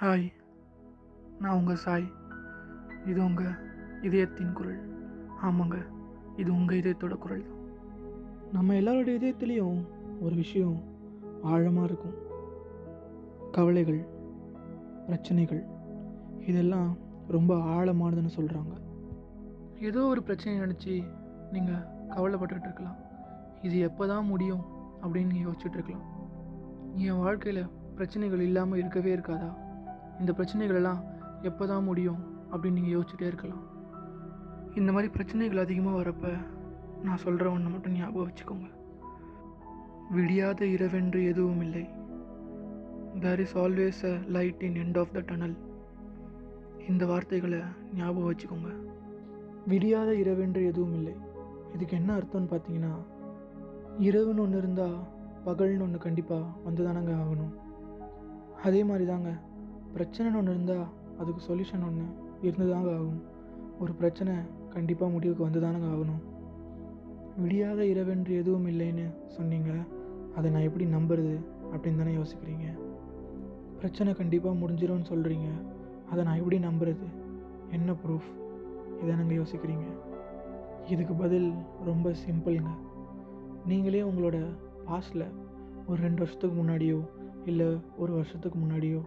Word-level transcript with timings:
Hi 0.00 0.26
நான் 1.40 1.56
உங்கள் 1.58 1.80
சாய். 1.84 2.04
இது 3.10 3.24
உங்கள் 3.24 3.54
இதயத்தின் 4.02 4.52
குரல். 4.52 4.78
ஆமாங்க 5.46 5.76
இது 6.36 6.50
உங்கள் 6.56 6.78
இதயத்தோட 6.80 7.14
குரல் 7.18 7.42
தான். 7.48 7.64
நம்ம 8.52 8.74
எல்லாரோட 8.74 9.10
இதயத்துலேயும் 9.18 9.80
ஒரு 10.20 10.34
விஷயம் 10.34 10.76
ஆழமாக 11.42 11.88
இருக்கும். 11.90 12.16
கவலைகள் 13.56 14.00
பிரச்சனைகள் 15.08 15.62
இதெல்லாம் 16.46 16.90
ரொம்ப 17.36 17.54
ஆழமானதுன்னு 17.76 18.36
சொல்கிறாங்க 18.38 18.74
ஏதோ 19.90 20.02
ஒரு 20.04 20.22
பிரச்சனை 20.22 20.56
நினச்சி 20.60 21.04
நீங்கள் 21.54 21.86
கவலைப்பட்டுக்கிட்டு 22.16 22.70
இருக்கலாம். 22.70 22.98
இது 23.62 23.78
எப்போ 23.78 24.06
தான் 24.06 24.30
முடியும் 24.32 24.66
அப்படின்னு 25.02 25.32
நீங்கள் 25.32 25.48
யோசிச்சுட்டு 25.48 25.80
இருக்கலாம். 25.80 26.10
என் 27.06 27.24
வாழ்க்கையில் 27.24 27.64
பிரச்சனைகள் 27.94 28.40
இல்லாமல் 28.40 28.78
இருக்கவே 28.78 29.16
இருக்காதா? 29.16 29.50
இந்த 30.20 30.30
பிரச்சனைகள் 30.38 30.78
எல்லாம் 30.80 31.02
எப்போ 31.48 31.64
தான் 31.72 31.86
முடியும் 31.88 32.20
அப்படின்னு 32.52 32.78
நீங்கள் 32.78 32.96
யோசிச்சுட்டே 32.96 33.26
இருக்கலாம். 33.30 33.64
இந்த 34.78 34.90
மாதிரி 34.94 35.08
பிரச்சனைகள் 35.16 35.64
அதிகமாக 35.64 35.98
வரப்ப 36.00 36.32
நான் 37.06 37.22
சொல்கிற 37.24 37.46
ஒன்று 37.54 37.72
மட்டும் 37.74 37.96
ஞாபகம் 37.98 38.28
வச்சுக்கோங்க. 38.28 38.68
விடியாத 40.16 40.60
இரவென்று 40.74 41.20
எதுவும் 41.32 41.62
இல்லை. 41.66 41.84
There 43.24 43.40
is 43.44 43.56
always 43.62 44.00
a 44.10 44.14
light 44.36 44.62
in 44.68 44.78
end 44.84 44.98
of 45.02 45.14
the 45.16 45.22
tunnel 45.30 45.56
இந்த 46.90 47.06
வார்த்தைகளை 47.12 47.60
ஞாபகம் 48.00 48.28
வச்சுக்கோங்க. 48.30 48.70
விடியாத 49.72 50.10
இரவென்று 50.22 50.60
எதுவும் 50.70 50.96
இல்லை. 50.98 51.14
இதுக்கு 51.74 51.94
என்ன 52.00 52.10
அர்த்தம்னு 52.18 52.52
பார்த்தீங்கன்னா 52.52 52.92
இரவுன்னு 54.08 54.42
ஒன்று 54.44 54.60
இருந்தால் 54.62 54.98
பகல்னு 55.46 55.84
ஒன்று 55.86 55.98
கண்டிப்பாக 56.06 56.52
வந்து 56.66 56.82
தானங்க 56.86 57.12
ஆகணும். 57.22 57.52
அதே 58.66 58.80
மாதிரி 58.90 59.04
தாங்க 59.12 59.30
பிரச்சனைன்னு 59.96 60.36
ஒன்று 60.36 60.54
இருந்தால் 60.54 60.86
அதுக்கு 61.18 61.54
சொல்யூஷன் 61.54 61.86
ஒன்று 61.86 62.04
இருந்து 62.42 62.72
தாங்க 62.72 62.94
ஆகும். 62.94 63.22
ஒரு 63.80 63.92
பிரச்சனை 63.92 64.34
கண்டிப்பாக 64.68 65.12
முடிவுக்கு 65.12 65.42
வந்து 65.42 65.60
தானங்க 65.60 65.90
ஆகணும். 65.94 66.22
விடியாத 67.42 67.78
இரவென்று 67.78 68.36
எதுவும் 68.36 68.66
இல்லைன்னு 68.66 69.14
சொன்னீங்க. 69.26 69.70
அதை 70.36 70.50
நான் 70.50 70.62
எப்படி 70.62 70.84
நம்புறது 70.84 71.38
அப்படின்னு 71.72 71.96
தானே 71.96 72.14
யோசிக்கிறீங்க. 72.14 72.78
பிரச்சனை 73.76 74.14
கண்டிப்பாக 74.14 74.56
முடிஞ்சிரும்னு 74.56 75.04
சொல்கிறீங்க 75.08 75.46
அதை 76.10 76.24
நான் 76.24 76.36
எப்படி 76.36 76.58
நம்புறது? 76.58 77.06
என்ன 77.70 77.92
ப்ரூஃப் 77.92 78.28
இதை 79.02 79.38
யோசிக்கிறீங்க. 79.38 79.86
இதுக்கு 80.88 81.14
பதில் 81.14 81.52
ரொம்ப 81.84 82.12
சிம்பிள்ங்க 82.26 82.68
நீங்களே 83.66 84.00
உங்களோட 84.02 84.44
பாஸ்டில் 84.86 85.26
ஒரு 85.86 86.02
ரெண்டு 86.02 86.18
வருஷத்துக்கு 86.18 86.62
முன்னாடியோ 86.62 87.00
இல்லை 87.44 87.80
ஒரு 87.98 88.12
வருஷத்துக்கு 88.12 88.58
முன்னாடியோ 88.58 89.00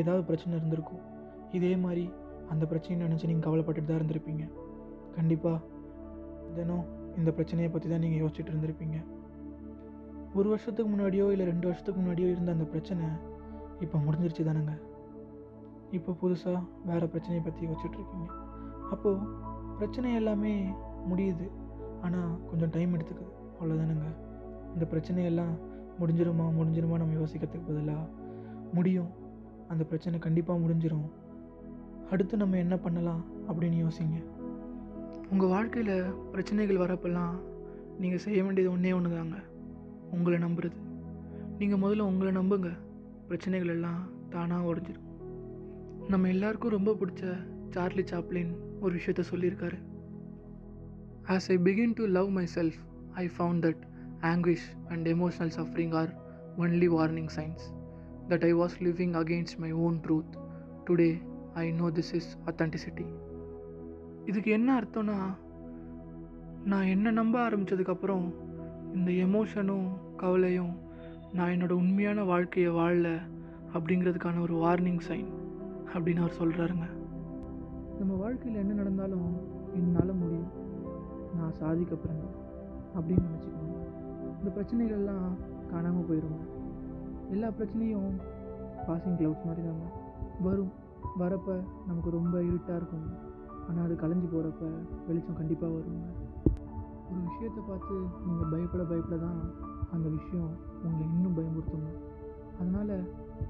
ஏதாவது 0.00 0.22
பிரச்சனை 0.28 0.52
இருந்திருக்கும். 0.58 1.02
இதே 1.58 1.76
மாதிரி 1.84 2.04
அந்த 2.52 2.64
பிரச்சனையை 2.70 3.00
நினச்சி 3.06 3.28
நீங்கள் 3.30 3.46
கவலைப்பட்டுட்டு 3.46 3.90
தான் 3.90 4.00
இருந்திருப்பீங்க. 4.00 4.44
கண்டிப்பாக 5.16 5.58
தினம் 6.56 6.86
இந்த 7.18 7.30
பிரச்சனையை 7.38 7.70
பற்றி 7.70 7.88
தான் 7.88 8.04
நீங்கள் 8.04 8.22
யோசிச்சுட்டு 8.22 8.52
இருந்திருப்பீங்க. 8.52 8.98
ஒரு 10.38 10.48
வருஷத்துக்கு 10.52 10.90
முன்னாடியோ 10.92 11.26
இல்லை 11.34 11.46
ரெண்டு 11.50 11.66
வருஷத்துக்கு 11.68 12.00
முன்னாடியோ 12.00 12.28
இருந்த 12.34 12.50
அந்த 12.56 12.66
பிரச்சனை 12.72 13.04
இப்போ 13.84 13.96
முடிஞ்சிருச்சு 14.06 14.46
தானேங்க? 14.48 14.74
இப்போ 15.96 16.12
புதுசாக 16.20 16.58
வேறு 16.88 17.06
பிரச்சனையை 17.12 17.42
பற்றி 17.44 17.62
யோசிச்சுட்ருக்கீங்க 17.68 18.28
அப்போது 18.94 19.18
பிரச்சனை 19.78 20.14
எல்லாமே 20.20 20.54
முடியுது. 21.10 21.46
ஆனால் 22.06 22.32
கொஞ்சம் 22.50 22.72
டைம் 22.76 22.94
எடுத்துக்குது. 22.96 23.32
அவ்வளோதானுங்க 23.58 24.08
இந்த 24.74 24.84
பிரச்சனையெல்லாம் 24.92 25.54
முடிஞ்சிருமா 26.00 26.46
முடிஞ்சிருமா 26.58 26.98
நம்ம 27.02 27.16
யோசிக்கிறதுக்கு 27.20 27.68
பதிலாக 27.70 28.04
முடியும். 28.76 29.10
அந்த 29.68 29.84
பிரச்சனை 29.84 30.18
கண்டிப்பாக 30.18 30.60
முடிஞ்சிடும் 30.60 31.08
அடுத்து 32.10 32.36
நம்ம 32.36 32.56
என்ன 32.56 32.76
பண்ணலாம் 32.76 33.24
அப்படின்னு 33.48 33.78
யோசிங்க. 33.84 34.18
உங்கள் 35.30 35.48
வாழ்க்கையில் 35.48 36.02
பிரச்சனைகள் 36.30 36.76
வரப்பெல்லாம் 36.76 37.34
நீங்கள் 37.98 38.18
செய்ய 38.18 38.44
வேண்டியது 38.44 38.72
ஒன்றே 38.72 38.92
ஒன்று 38.92 39.10
தாங்க 39.10 39.36
உங்களை 40.12 40.38
நம்புறது. 40.38 40.78
நீங்கள் 41.58 41.78
முதல்ல 41.78 41.98
உங்களை 41.98 42.32
நம்புங்க. 42.36 42.70
பிரச்சனைகள் 43.26 43.68
எல்லாம் 43.68 44.08
தானாக 44.30 44.74
உடஞ்சிடும் 44.74 45.06
நம்ம 46.08 46.28
எல்லாருக்கும் 46.28 46.70
ரொம்ப 46.70 46.96
பிடிச்ச 47.00 47.46
சார்லி 47.70 48.02
சாப்ளின் 48.02 48.52
ஒரு 48.80 48.96
விஷயத்த 48.96 49.22
சொல்லியிருக்காரு. 49.34 49.78
As 51.28 51.48
I 51.48 51.56
begin 51.56 51.94
to 51.94 52.04
love 52.04 52.28
myself 52.54 52.78
I 53.12 53.30
found 53.38 53.64
that 53.66 53.82
anguish 54.20 54.68
and 54.88 55.08
emotional 55.08 55.52
suffering 55.56 55.94
are 55.94 56.14
only 56.58 56.88
warning 56.88 57.28
signs 57.36 57.66
that 58.28 58.44
I 58.44 58.52
was 58.52 58.80
living 58.80 59.16
against 59.16 59.58
my 59.58 59.70
own 59.70 60.00
truth. 60.02 60.30
Today, 60.86 61.22
I 61.54 61.70
know 61.70 61.90
this 61.90 62.10
is 62.12 62.26
authenticity. 62.48 63.06
இதுக்கு 64.26 64.50
என்ன 64.50 64.80
அர்த்தம்னா 64.80 65.16
நான் 66.64 66.86
என்ன 66.86 67.10
நம்ப 67.10 67.48
ஆரம்பித்ததுக்கப்புறம் 67.48 68.26
இந்த 68.94 69.10
எமோஷனும் 69.26 69.86
கவலையும் 70.16 70.72
நான் 71.32 71.50
என்னோடய 71.50 71.80
உண்மையான 71.82 72.24
வாழ்க்கையை 72.24 72.70
வாழல 72.70 73.08
அப்படிங்கிறதுக்கான 73.74 74.40
ஒரு 74.40 74.54
வார்னிங் 74.54 75.02
சைன் 75.08 75.30
அப்படின்னு 75.94 76.22
அவர் 76.24 76.38
சொல்கிறாருங்க 76.40 76.86
நம்ம 77.98 78.12
வாழ்க்கையில் 78.14 78.60
என்ன 78.60 78.72
நடந்தாலும் 78.72 79.30
என்னால் 79.74 80.14
முடியும் 80.14 80.50
நான் 81.36 81.52
சாதிக்க 81.52 81.94
அப்படின்னு 82.94 83.26
நினச்சிக்கணும் 83.28 83.82
இந்த 84.38 84.50
பிரச்சனைகள்லாம் 84.56 85.28
காணாமல் 85.70 86.08
போயிடுங்க 86.08 86.44
எல்லா 87.34 87.48
பிரச்சனையும் 87.56 88.10
பாசிங் 88.86 89.16
க்ளவுட்ஸ் 89.18 89.46
மாதிரி 89.48 89.62
தாங்க 89.68 89.86
வரும். 90.46 90.72
வரப்போ 91.22 91.54
நமக்கு 91.88 92.10
ரொம்ப 92.16 92.36
இருட்டாக 92.48 92.78
இருக்கும். 92.80 93.06
ஆனால் 93.68 93.84
அது 93.86 93.94
கலைஞ்சு 94.02 94.28
போகிறப்ப 94.34 94.64
வெளிச்சம் 95.08 95.38
கண்டிப்பாக 95.40 95.72
வருங்க. 95.76 96.06
ஒரு 97.10 97.20
விஷயத்தை 97.28 97.62
பார்த்து 97.70 97.94
நீங்கள் 98.26 98.50
பயப்பட 98.52 98.82
பயப்பட 98.90 99.16
தான் 99.26 99.40
அந்த 99.94 100.06
விஷயம் 100.16 100.48
உங்களை 100.84 101.04
இன்னும் 101.14 101.36
பயமுறுத்துங்க. 101.38 101.90
அதனால் 102.60 102.94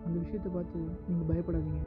அந்த 0.04 0.16
விஷயத்தை 0.24 0.50
பார்த்து 0.56 0.78
நீங்கள் 1.08 1.28
பயப்படாதீங்க. 1.30 1.82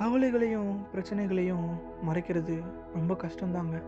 கவலைகளையும் 0.00 0.72
பிரச்சனைகளையும் 0.92 1.66
மறைக்கிறது 2.08 2.54
ரொம்ப 2.98 3.12
கஷ்டம்தாங்க. 3.24 3.78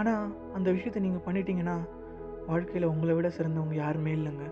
ஆனால் 0.00 0.32
அந்த 0.58 0.68
விஷயத்தை 0.76 1.02
நீங்கள் 1.06 1.26
பண்ணிட்டீங்கன்னா 1.26 1.76
வாழ்க்கையில் 2.50 2.92
உங்களை 2.92 3.14
விட 3.14 3.28
சிறந்தவங்க 3.36 3.74
யாருமே 3.84 4.12
இல்லைங்க. 4.18 4.46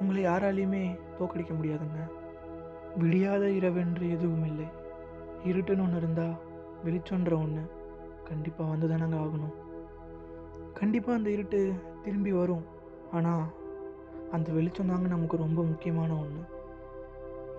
உங்களை 0.00 0.22
யாராலையுமே 0.26 0.82
தோக்கடிக்க 1.18 1.52
முடியாதுங்க. 1.58 2.00
விடியாத 3.00 3.44
இரவென்று 3.58 4.04
எதுவும் 4.16 4.44
இல்லை 4.44 4.66
இருட்டுன்னு 5.44 5.84
ஒன்று 5.84 5.96
இருந்தால் 5.96 6.36
வெளிச்சொன்ற 6.84 7.32
ஒன்று 7.42 7.62
கண்டிப்பாக 8.24 8.70
வந்து 8.70 8.86
தானங்க 8.88 9.16
ஆகணும். 9.24 9.54
கண்டிப்பாக 10.74 11.18
அந்த 11.18 11.30
இருட்டு 11.30 11.60
திரும்பி 12.04 12.32
வரும். 12.32 12.64
ஆனால் 13.12 13.44
அந்த 14.30 14.52
வெளிச்சம் 14.52 14.86
தாங்க 14.86 15.08
நமக்கு 15.08 15.36
ரொம்ப 15.36 15.62
முக்கியமான 15.62 16.10
ஒன்று 16.16 16.42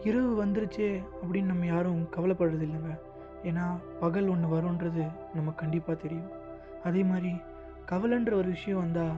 இரவு 0.04 0.32
வந்துருச்சே 0.44 0.90
அப்படின்னு 1.22 1.52
நம்ம 1.52 1.66
யாரும் 1.66 2.02
கவலைப்படுறது 2.16 2.66
இல்லைங்க 2.68 2.94
ஏன்னா 3.44 3.66
பகல் 4.00 4.28
ஒன்று 4.28 4.48
வரும்ன்றது 4.56 5.04
நமக்கு 5.34 5.62
கண்டிப்பாக 5.62 6.02
தெரியும். 6.02 6.30
அதே 6.84 7.04
மாதிரி 7.04 7.32
கவலைன்ற 7.92 8.32
ஒரு 8.34 8.48
விஷயம் 8.48 8.80
வந்தால் 8.80 9.16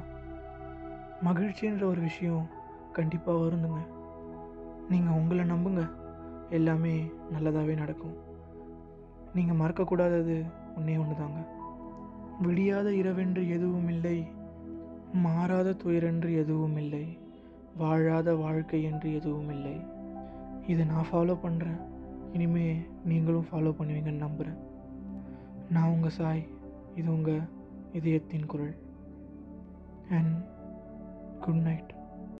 மகிழ்ச்சின்ற 1.27 1.83
ஒரு 1.83 2.01
விஷயம் 2.01 2.45
கண்டிப்பாக 2.97 3.41
வருந்துங்க 3.43 3.81
நீங்கள் 4.89 5.17
உங்களை 5.19 5.43
நம்புங்க. 5.45 5.83
எல்லாமே 6.49 6.93
நல்லதாகவே 7.33 7.73
நடக்கும். 7.75 8.17
நீங்கள் 9.35 9.59
மறக்கக்கூடாதது 9.61 10.37
ஒன்றே 10.77 10.95
ஒன்று 10.97 11.15
தாங்க 11.15 11.41
விடியாத 12.45 12.87
இரவென்று 13.01 13.41
எதுவும் 13.49 13.89
இல்லை 13.89 14.17
மாறாத 15.25 15.75
துயரென்று 15.83 16.29
எதுவும் 16.41 16.77
இல்லை 16.77 17.05
வாழாத 17.77 18.35
வாழ்க்கை 18.35 18.83
என்று 18.83 19.07
எதுவும் 19.15 19.49
இல்லை 19.49 19.75
இதை 20.67 20.85
நான் 20.85 21.09
ஃபாலோ 21.11 21.35
பண்ணுறேன் 21.43 21.79
இனிமே 22.33 22.65
நீங்களும் 23.05 23.47
ஃபாலோ 23.51 23.71
பண்ணுவீங்கன்னு 23.79 24.25
நம்புகிறேன் 24.25 24.59
நான் 25.69 25.91
உங்கள் 25.91 26.17
சாய். 26.17 26.43
இது 26.95 27.09
உங்கள் 27.11 27.41
இதயத்தின் 27.93 28.45
குரல். 28.45 28.75
And 30.09 30.35
good 31.39 31.63
night 31.67 31.91